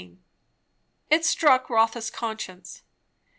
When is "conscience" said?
2.09-2.81